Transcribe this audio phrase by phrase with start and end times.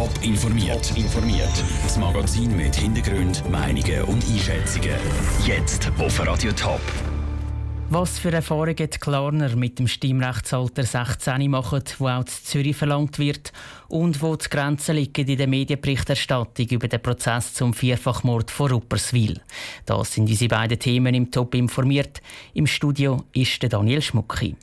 [0.00, 0.96] Top informiert.
[0.96, 1.62] informiert.
[1.82, 4.94] Das Magazin mit Hintergrund, Meinungen und Einschätzungen.
[5.44, 6.80] Jetzt auf Radio Top.
[7.90, 13.18] Was für Erfahrungen die Klarner mit dem Stimmrechtsalter 16 machen, wo auch in Zürich verlangt
[13.18, 13.52] wird
[13.88, 19.38] und wo die Grenzen liegen in der Medienberichterstattung über den Prozess zum Vierfachmord von Rupperswil.
[19.84, 22.22] Das sind unsere beiden Themen im Top informiert.
[22.54, 24.56] Im Studio ist Daniel Schmucki.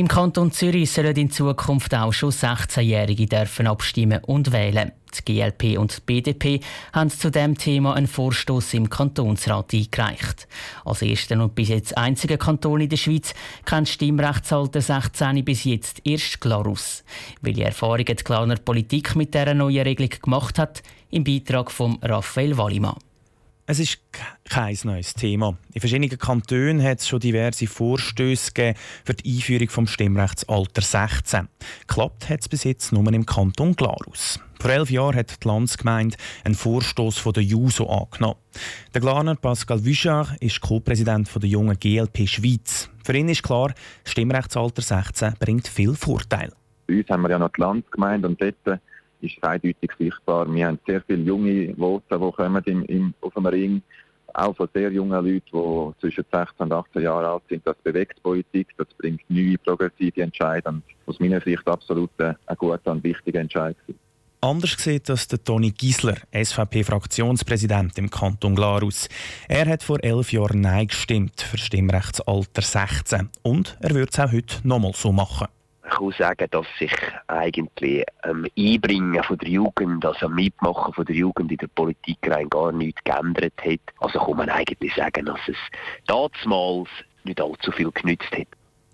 [0.00, 4.92] Im Kanton Zürich sollen in Zukunft auch schon 16-Jährige dürfen abstimmen und wählen.
[5.14, 6.60] Die GLP und die BDP
[6.94, 10.48] haben zu dem Thema einen Vorstoß im Kantonsrat eingereicht.
[10.86, 13.34] Als erster und bis jetzt einziger Kanton in der Schweiz
[13.66, 17.04] kennt das Stimmrechtsalter 16 bis jetzt erst Glarus.
[17.42, 22.56] Welche Erfahrungen die Klarner Politik mit dieser neuen Regelung gemacht hat, im Beitrag von Raphael
[22.56, 22.96] Wallimann.
[23.70, 24.00] Es ist
[24.42, 25.56] kein neues Thema.
[25.72, 28.74] In verschiedenen Kantonen hat es schon diverse Vorstöße
[29.04, 31.46] für die Einführung des Stimmrechtsalter 16.
[31.86, 34.40] Klappt hat es bis jetzt nur im Kanton Glarus.
[34.58, 38.40] Vor elf Jahren hat die Landsgemeinde einen Vorstoß von der JUSO angenommen.
[38.92, 42.90] Der Glaner Pascal Vichard ist Co-Präsident der jungen GLP Schweiz.
[43.04, 43.72] Für ihn ist klar,
[44.02, 46.54] das Stimmrechtsalter 16 bringt viel Vorteile.
[46.88, 48.80] Bei uns haben wir ja noch die Landsgemeinde und dort
[49.20, 50.52] ist eindeutig sichtbar.
[50.52, 53.82] Wir haben sehr viele junge Voten, die kommen im, im, auf dem Ring,
[54.34, 57.66] auch von sehr jungen Leuten, die zwischen 16 und 18 Jahren alt sind.
[57.66, 60.82] Das bewegt Politik, das bringt neue progressive Entscheidungen.
[61.06, 63.76] Aus meiner Sicht absolut ein guter und wichtiger Entscheid.
[64.42, 69.06] Anders sieht das der Toni Giesler, SVP-Fraktionspräsident im Kanton Glarus.
[69.48, 74.32] Er hat vor elf Jahren Nein gestimmt für Stimmrechtsalter 16 und er wird es auch
[74.32, 75.48] heute nochmal so machen.
[76.00, 76.92] Kann sagen, dass sich
[77.26, 82.48] eigentlich ähm, Einbringen von der Jugend, also Mitmachen von der Jugend in der Politik rein
[82.48, 83.80] gar nichts geändert hat.
[83.98, 85.56] Also kann man eigentlich sagen, dass es
[86.06, 86.88] damals
[87.24, 88.46] nicht allzu viel genützt hat.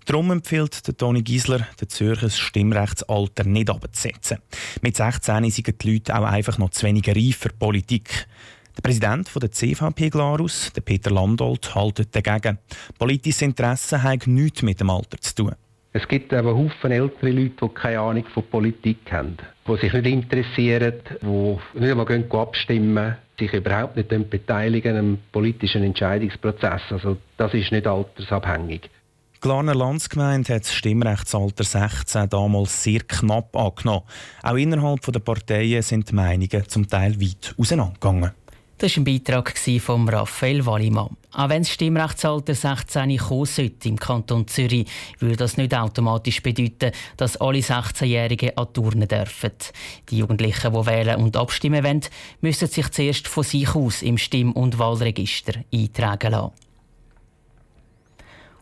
[0.05, 4.39] Darum empfiehlt der Toni Giesler, den Zürcher Stimmrechtsalter nicht abzusetzen.
[4.81, 8.27] Mit 16 sind die Leute auch einfach noch zu wenig reif für Politik.
[8.75, 12.59] Der Präsident der CVP Glarus, der Peter Landolt, hält dagegen.
[12.99, 15.55] Politisches Interesse hat nichts mit dem Alter zu tun.
[15.93, 19.37] Es gibt aber Haufen ältere Leute, die keine Ahnung von Politik haben,
[19.67, 26.81] die sich nicht interessieren, die nicht einmal abstimmen, sich überhaupt nicht beteiligen am politischen Entscheidungsprozess.
[26.89, 28.89] Also das ist nicht altersabhängig.
[29.35, 34.03] Die Glarner Landsgemeinde hat das Stimmrechtsalter 16 damals sehr knapp angenommen.
[34.41, 38.31] Auch innerhalb der Parteien sind die Meinungen zum Teil weit auseinandergegangen.
[38.79, 41.17] Das war ein Beitrag von Raphael Wallimann.
[41.31, 46.91] Auch wenn das Stimmrechtsalter 16 kommen sollte im Kanton Zürich, würde das nicht automatisch bedeuten,
[47.15, 49.51] dass alle 16-Jährigen an Turnen dürfen.
[50.09, 52.01] Die Jugendlichen, die wählen und abstimmen wollen,
[52.41, 56.66] müssen sich zuerst von sich aus im Stimm- und Wahlregister eintragen lassen.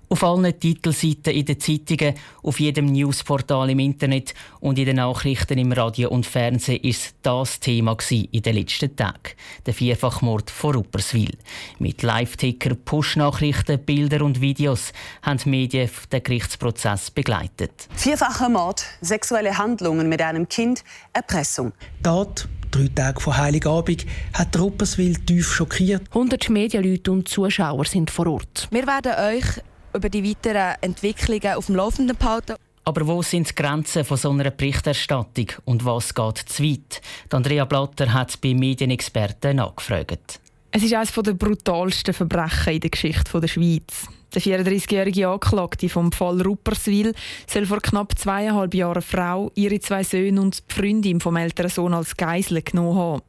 [0.07, 5.57] Auf allen Titelseiten in den Zeitungen, auf jedem Newsportal im Internet und in den Nachrichten
[5.57, 9.31] im Radio und Fernsehen ist das Thema in den letzten Tagen.
[9.65, 11.37] Der Vierfachmord von Rupperswil.
[11.79, 17.87] Mit Live-Ticker, Push-Nachrichten, Bildern und Videos haben die Medien den Gerichtsprozess begleitet.
[17.95, 20.83] Vierfacher Mord, sexuelle Handlungen mit einem Kind,
[21.13, 21.73] Erpressung.
[22.03, 26.03] Tat drei Tage vor Heiligabend, hat Rupperswil tief schockiert.
[26.09, 28.67] 100 Medienleute und Zuschauer sind vor Ort.
[28.69, 29.61] Wir werden euch
[29.95, 32.55] über die weiteren Entwicklungen auf dem Laufenden behalten.
[32.83, 37.01] Aber wo sind die Grenzen von so einer Berichterstattung und was geht zu weit?
[37.31, 40.39] Andrea Blatter hat bei Medienexperten nachgefragt.
[40.71, 44.07] Es ist eines der brutalsten Verbrechen in der Geschichte der Schweiz.
[44.35, 47.13] Der 34-jährige Anklagte vom Fall Rupperswil
[47.47, 51.69] soll vor knapp zweieinhalb Jahren eine Frau, ihre zwei Söhne und die Freundin vom älteren
[51.69, 53.21] Sohn als Geisel genommen haben.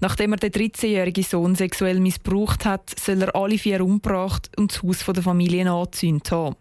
[0.00, 4.82] Nachdem er den 13-jährigen Sohn sexuell missbraucht hat, soll er alle vier umgebracht und das
[4.82, 6.56] Haus der Familie angezündet haben.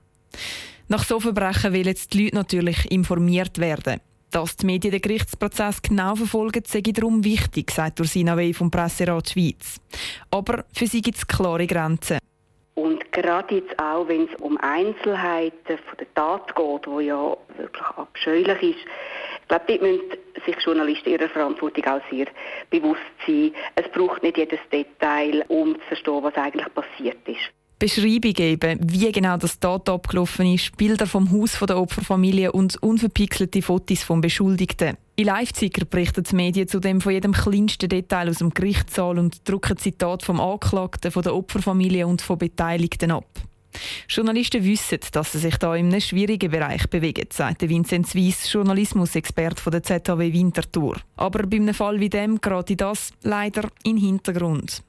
[0.87, 3.99] Nach so Verbrechen wollen die Leute natürlich informiert werden.
[4.31, 9.29] Dass die Medien den Gerichtsprozess genau verfolgen, sei darum wichtig, sagt Ursina Wey vom Presserat
[9.29, 9.79] Schweiz.
[10.31, 12.19] Aber für sie gibt es klare Grenzen.
[12.75, 17.87] Und gerade jetzt auch, wenn es um Einzelheiten von der Tat geht, wo ja wirklich
[17.95, 18.85] abscheulich ist,
[19.47, 20.01] ich glaube, dort müssen
[20.45, 22.27] sich Journalisten ihrer Verantwortung auch sehr
[22.69, 23.53] bewusst sein.
[23.75, 27.49] Es braucht nicht jedes Detail, um zu verstehen, was eigentlich passiert ist.
[27.79, 33.61] Beschreibung geben, wie genau das Tat abgelaufen ist, Bilder vom Haus der Opferfamilie und unverpixelte
[33.61, 34.97] Fotos vom Beschuldigten.
[35.15, 39.77] In Live-Zicker berichten die Medien zudem von jedem kleinsten Detail aus dem Gerichtssaal und drucken
[39.77, 43.27] Zitate vom Anklagten, von der Opferfamilie und von Beteiligten ab.
[44.09, 49.69] Journalisten wissen, dass sie sich da in einem schwierigen Bereich bewegen, sagt Vincent Weiss, Journalismusexperte
[49.69, 50.97] der ZHW Winterthur.
[51.15, 54.83] Aber bei einem Fall wie dem gerate das leider in Hintergrund.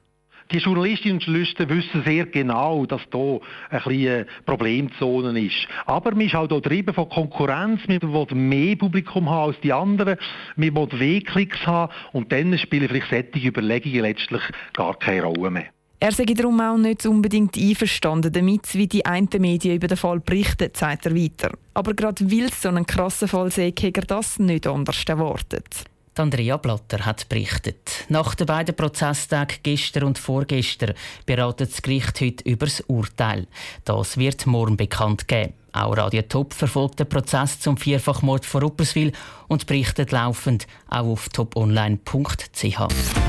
[0.51, 3.39] Die Journalistinnen und Journalisten wissen sehr genau, dass hier
[3.69, 5.67] ein bisschen Problemzone ist.
[5.85, 7.81] Aber man ist auch hier von Konkurrenz.
[7.87, 10.17] Man will mehr Publikum haben als die anderen.
[10.55, 11.93] Man will W-Klicks haben.
[12.13, 14.41] Und dann spielen vielleicht solche Überlegungen letztlich
[14.73, 15.65] gar keine Rolle mehr.
[16.01, 20.21] Er sei darum auch nicht unbedingt einverstanden damit, wie die einen Medien über den Fall
[20.21, 21.51] berichten, sagt er weiter.
[21.73, 25.83] Aber gerade weil es so einen krassen Fall sei, hätte er das nicht anders erwartet.
[26.15, 28.05] Andrea Blatter hat berichtet.
[28.09, 30.93] Nach den beiden Prozesstagen gestern und vorgestern
[31.25, 33.47] beratet das Gericht heute über das Urteil.
[33.85, 35.53] Das wird morgen bekannt geben.
[35.71, 39.11] Auch Radio Top verfolgt den Prozess zum Vierfachmord von Rupperswil
[39.47, 43.28] und berichtet laufend auch auf toponline.ch.